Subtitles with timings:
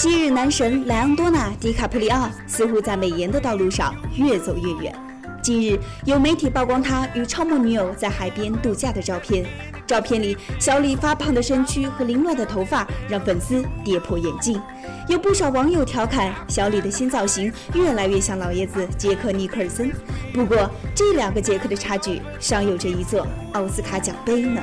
[0.00, 4.94] 昔日男神莱昂多纳·迪卡普里奥似乎在美颜的道路上越走越远。
[5.42, 9.44] 近日，有媒体曝光他与超模女友在海边度假的照片。
[9.88, 14.62] 照片里，小李发胖的身躯和凌乱的头发让粉丝跌破眼镜。
[15.08, 19.90] 有不少网友调侃小李的新造型越来越像老爷子杰克·尼克尔森。
[20.32, 24.62] 不过，这两个杰克的差距尚有着一座奥斯卡奖杯呢。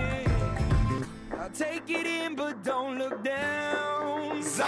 [1.31, 3.74] I'll take it in, but don't look down.
[4.55, 4.63] 您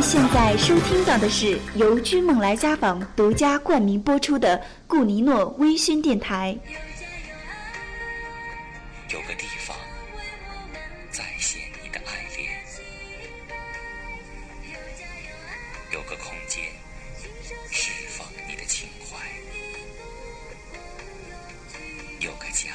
[0.00, 6.56] 现在收听到的是由君梦来家纺独家冠名播出的顾尼诺微醺电台。
[9.12, 9.65] 有个地方
[16.46, 16.64] 间
[17.70, 19.18] 释放你的情怀，
[22.20, 22.70] 有个家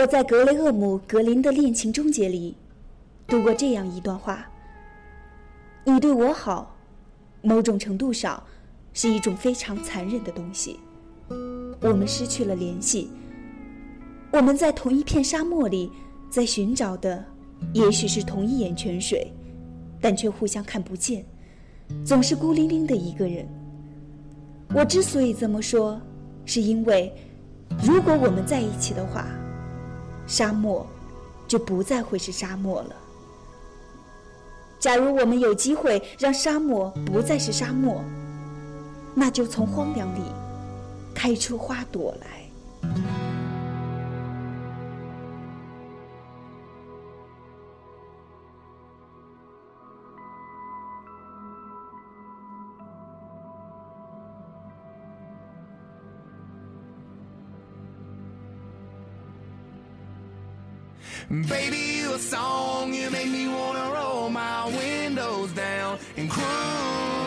[0.00, 2.54] 我在格雷厄姆·格林的《恋情终结》里
[3.26, 4.48] 读过这样一段话
[5.82, 6.76] ：“你对我好，
[7.42, 8.40] 某种程度上
[8.92, 10.78] 是一种非常残忍的东西。
[11.80, 13.10] 我们失去了联系，
[14.30, 15.90] 我们在同一片沙漠里，
[16.30, 17.24] 在寻找的
[17.72, 19.32] 也许是同一眼泉水，
[20.00, 21.26] 但却互相看不见，
[22.04, 23.48] 总是孤零零的一个人。
[24.72, 26.00] 我之所以这么说，
[26.44, 27.12] 是因为
[27.82, 29.26] 如果我们在一起的话。”
[30.28, 30.86] 沙漠
[31.48, 32.94] 就不再会是沙漠了。
[34.78, 38.00] 假如我们有机会让沙漠不再是沙漠，
[39.14, 40.20] 那就从荒凉里
[41.12, 43.37] 开出花朵来。
[61.28, 67.17] Baby, you a song, you make me wanna roll my windows down and cruise.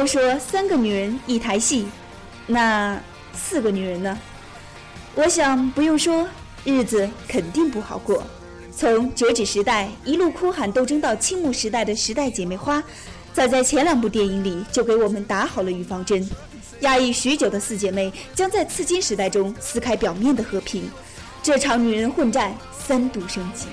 [0.00, 1.86] 都说三个女人一台戏，
[2.46, 2.98] 那
[3.34, 4.18] 四个女人呢？
[5.14, 6.26] 我想不用说，
[6.64, 8.24] 日子肯定不好过。
[8.74, 12.82] 从折纸时代一路哭喊斗争到青木时代的时代姐妹花，
[13.34, 16.26] 早在前两部电影里就给我们打好了预防针。
[16.80, 20.90] 压抑许久的四姐妹将在刺金时代中撕开表面的和平，
[21.42, 23.66] 这场女人混战三度升级。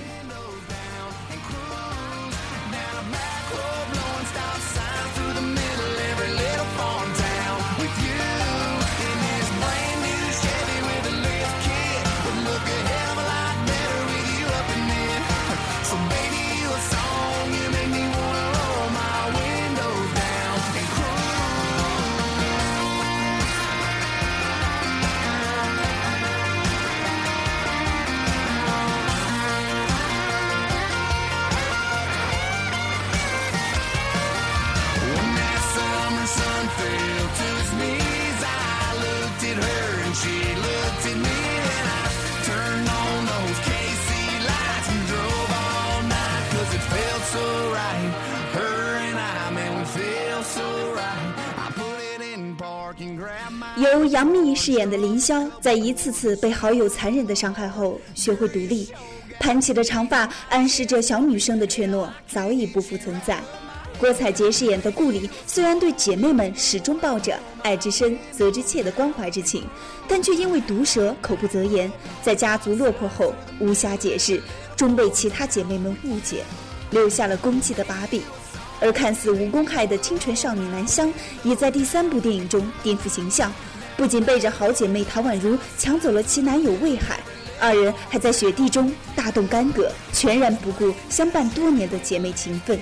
[54.58, 58.88] 饰演的凌霄，在一次次被好友残忍的伤害后，学会独立，
[59.38, 63.40] 盘起的长发暗示着小女生的怯懦早已不复存在。
[64.00, 69.64] 郭采洁饰演的顾里，虽然对姐妹们始终抱着爱之深责之切的关怀之情，
[70.08, 71.90] 但却因为毒舌口不择言，
[72.20, 74.42] 在家族落魄后无暇解释，
[74.76, 76.42] 终被其他姐妹们误解，
[76.90, 78.20] 留下了攻击的把柄。
[78.80, 81.12] 而看似无公害的清纯少女南湘，
[81.44, 83.52] 也在第三部电影中颠覆形象，
[83.98, 87.18] 不仅背着好姐妹唐宛如抢走了其男友魏海，
[87.58, 92.78] 二人还在雪地中大动干戈，全然不顾相伴多年的姐妹情分。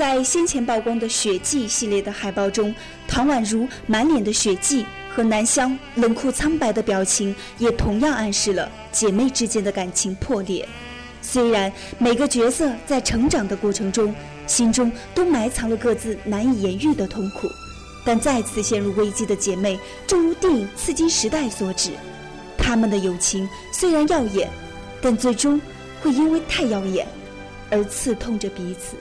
[0.00, 2.74] 在先前曝光的血迹系列的海报中，
[3.06, 10.66] 唐宛如满脸的血迹和南湘冷酷苍白的表情，也同样暗示了姐妹之间的感情破裂。
[11.20, 14.14] 虽然每个角色在成长的过程中，
[14.46, 17.46] 心中都埋藏了各自难以言喻的痛苦，
[18.02, 21.90] 但再次陷入危机的姐妹，正如电影《刺激时代》所指，
[22.56, 24.48] 她们的友情虽然耀眼，
[25.02, 25.60] 但最终
[26.00, 27.06] 会因为太耀眼
[27.68, 28.96] 而刺痛着彼此。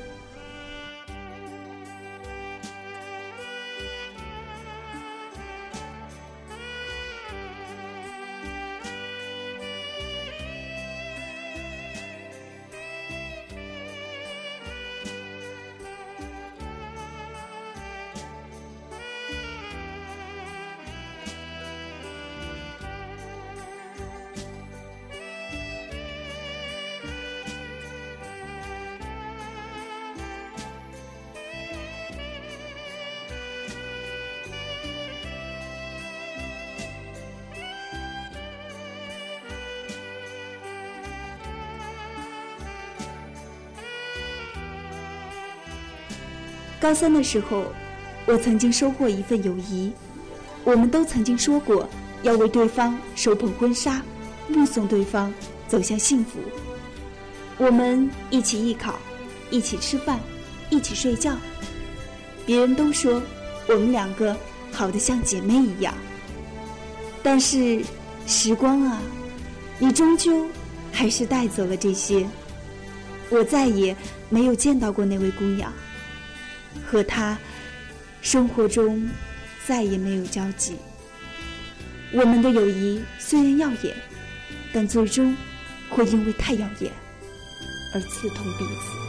[46.80, 47.66] 高三的时候，
[48.26, 49.92] 我曾经收获一份友谊。
[50.64, 51.90] 我们都曾经说过
[52.24, 54.02] 要为对方手捧婚纱，
[54.48, 55.34] 目送对方
[55.68, 56.40] 走向幸福。
[57.58, 58.98] 我们一起艺考，
[59.50, 60.20] 一起吃饭，
[60.70, 61.36] 一起睡觉。
[62.46, 63.22] 别人都说
[63.68, 64.36] 我们两个
[64.72, 65.94] 好的像姐妹一样。
[67.22, 67.84] 但是
[68.26, 69.02] 时光啊，
[69.80, 70.48] 你终究
[70.94, 72.26] 还是带走了这些。
[73.30, 73.96] 我再也
[74.30, 75.72] 没有见到过那位姑娘。
[76.86, 77.38] 和他，
[78.22, 79.10] 生活中
[79.66, 80.76] 再也没有交集。
[82.12, 83.96] 我们的友谊虽然耀眼，
[84.74, 85.36] 但最终
[85.90, 86.92] 会因为太耀眼
[87.94, 89.09] 而刺痛彼此。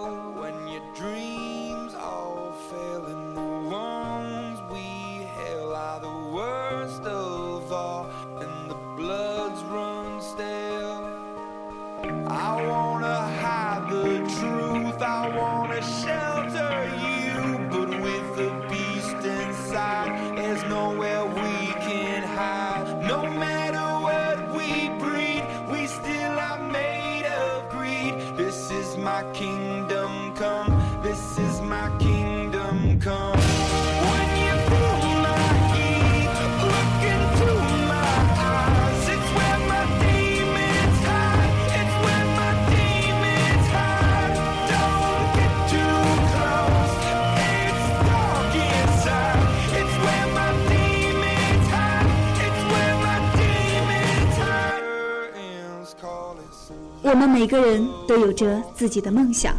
[57.31, 59.55] 每个人都有着自己的梦想，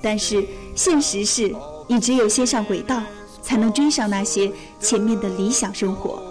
[0.00, 1.54] 但是现实是，
[1.86, 3.02] 你只有先上轨道，
[3.42, 4.50] 才能追上那些
[4.80, 6.22] 前面的理想生活。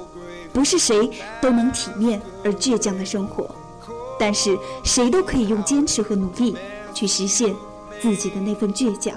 [0.52, 1.10] 不是谁
[1.40, 3.54] 都能体面而倔强的生活，
[4.20, 6.58] 但是谁都可以用坚持和努力
[6.94, 7.56] 去实现
[8.02, 9.16] 自己的那份倔强。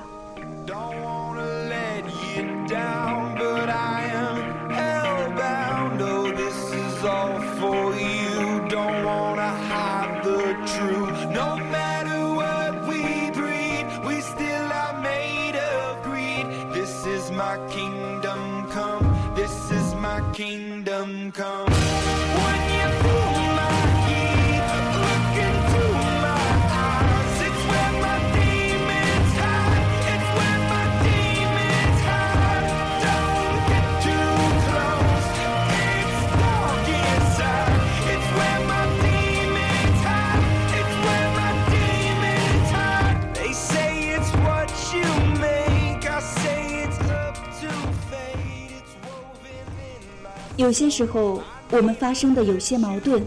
[50.57, 53.23] 有些时候，我们发生的有些矛盾，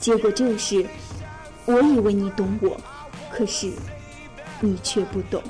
[0.00, 0.86] 结果就是，
[1.66, 2.80] 我以为你懂我，
[3.30, 3.70] 可是
[4.60, 5.42] 你却不懂。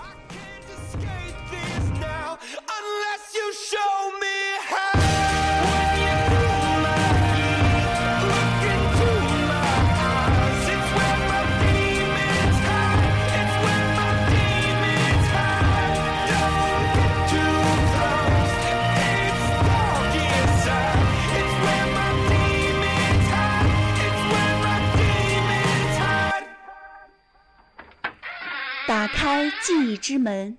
[29.15, 30.55] 开记忆之门，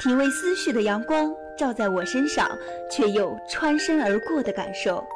[0.00, 2.50] 体味思绪的阳光照在我身上，
[2.90, 5.06] 却又穿身而过的感受。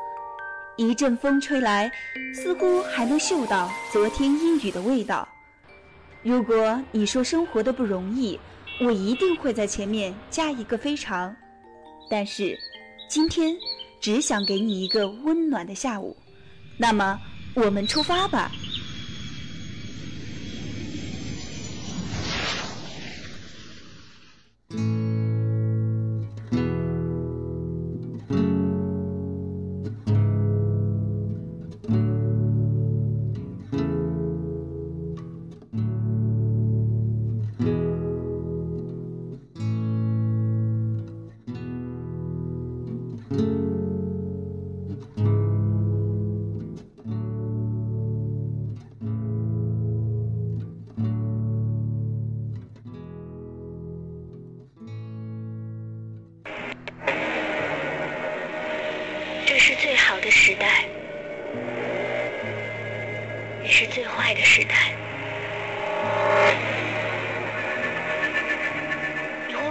[0.77, 1.91] 一阵风吹来，
[2.33, 5.27] 似乎还能嗅到昨天阴雨的味道。
[6.23, 8.39] 如果你说生活的不容易，
[8.81, 11.35] 我一定会在前面加一个非常。
[12.09, 12.57] 但是，
[13.09, 13.57] 今天
[14.01, 16.17] 只想给你一个温暖的下午。
[16.79, 17.19] 那么，
[17.55, 18.51] 我们出发吧。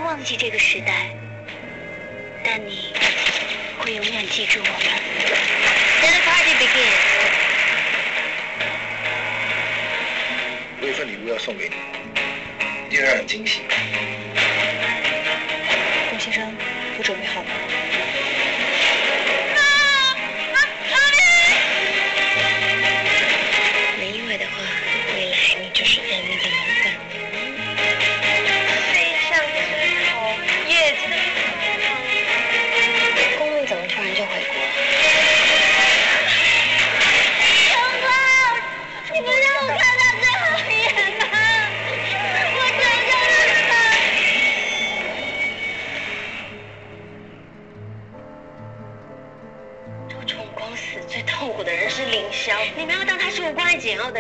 [0.09, 1.11] 忘记这个时代，
[2.43, 2.91] 但你
[3.77, 4.73] 会永远记住我们。
[6.01, 6.89] Let the party begin。
[10.81, 11.75] 我有份礼物要送给你，
[12.87, 13.59] 一定让你惊喜。
[16.09, 16.57] 董先生，
[16.97, 17.68] 都准备好了吗？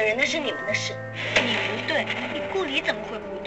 [0.09, 0.93] 人，那是你们的事。
[1.43, 3.38] 你不对，你顾里怎么会不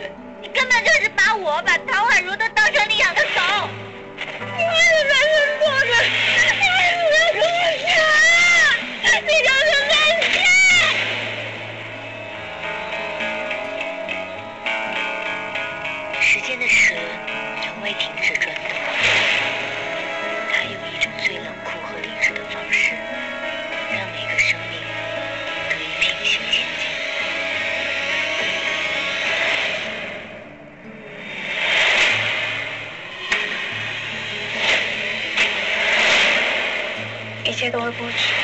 [37.62, 38.35] 切都会过去。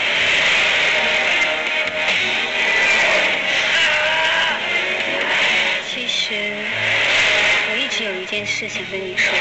[5.93, 6.65] 其实，
[7.69, 9.38] 我一直有一件事想跟你说，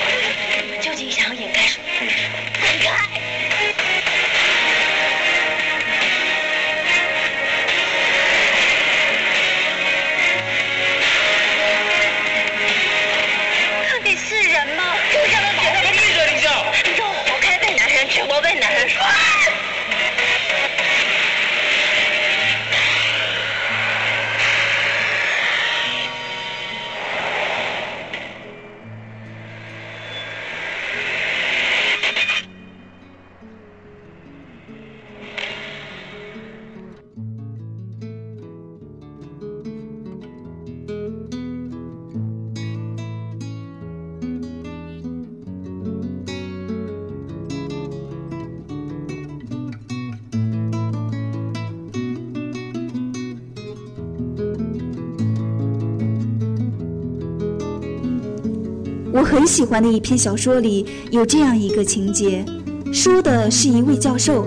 [59.58, 62.46] 喜欢的一篇小说里有这样一个情节，
[62.94, 64.46] 说的是一位教授，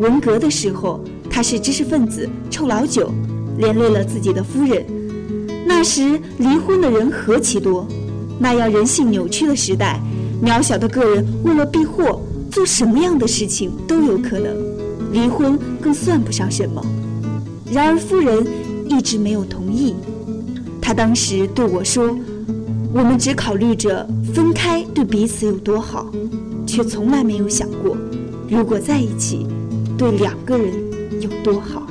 [0.00, 3.08] 文革的时候他是知识分子，臭老九，
[3.56, 4.84] 连累了自己的夫人。
[5.64, 7.86] 那时离婚的人何其多，
[8.40, 10.02] 那样人性扭曲的时代，
[10.42, 14.56] 渺小的个人为了避祸，做什么样的事情都有可能，
[15.12, 16.84] 离婚更算不上什么。
[17.70, 18.44] 然而夫人
[18.88, 19.94] 一直没有同意，
[20.82, 22.18] 她当时对我说。
[22.92, 26.10] 我们只考虑着分开对彼此有多好，
[26.66, 27.96] 却从来没有想过，
[28.48, 29.46] 如果在一起，
[29.96, 30.72] 对两个人
[31.20, 31.87] 有多好。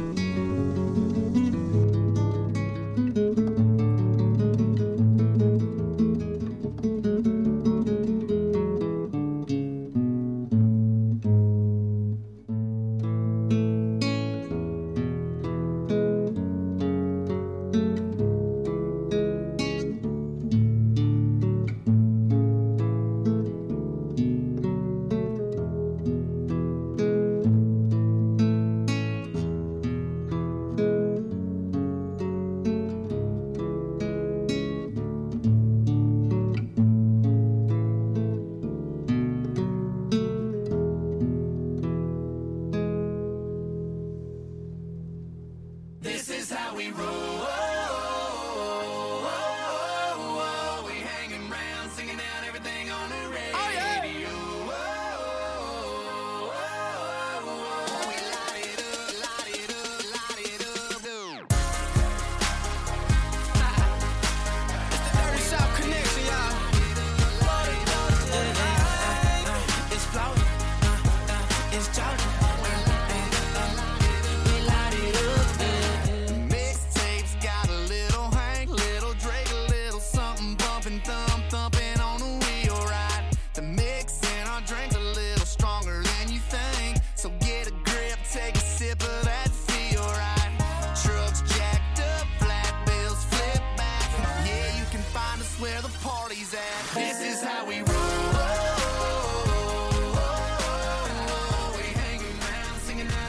[46.78, 47.47] we roll.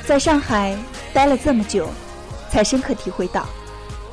[0.09, 0.75] 在上海
[1.13, 1.87] 待了这么久，
[2.51, 3.43] 才深刻体会到，《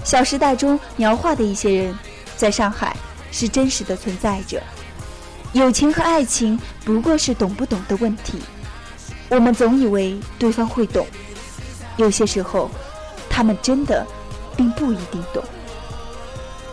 [0.04, 1.98] 小时代》中描画的一些人，
[2.36, 2.94] 在上海
[3.32, 4.62] 是真实的存在着。
[5.54, 8.42] 友情和爱情不过是懂不懂的问题。
[9.30, 11.08] 我们总以为对方会懂，
[11.96, 12.70] 有些时候，
[13.30, 14.06] 他们真的
[14.58, 15.42] 并不一定懂。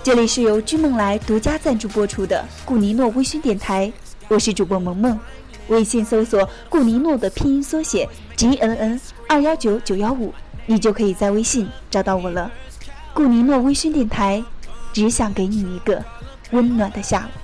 [0.03, 3.93] 这里是由君梦来独家赞助播出的顾尼诺微醺电台，
[4.27, 5.17] 我是主播萌萌。
[5.69, 10.33] 微信搜索顾尼诺的拼音缩写 G N N 二幺九九幺五，
[10.67, 12.51] 你就可以在微信找到我了。
[13.15, 14.43] 顾尼诺微醺电台，
[14.93, 16.05] 只想给你一个
[16.51, 17.42] 温暖的下午。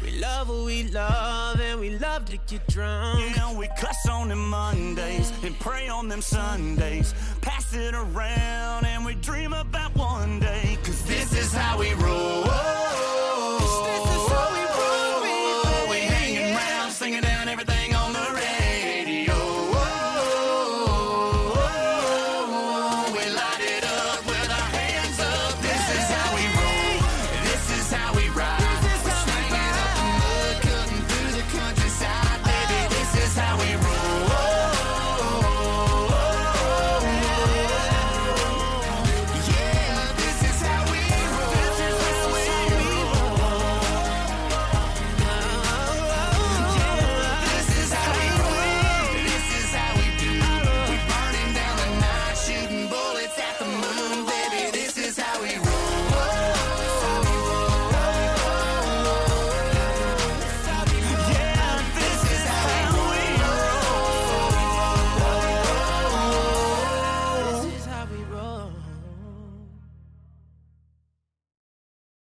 [0.00, 3.18] We love what we love and we love to get drunk.
[3.20, 7.12] You know, we cuss on them Mondays and pray on them Sundays.
[7.40, 10.78] Pass it around and we dream about one day.
[10.84, 13.05] Cause this is how we roll.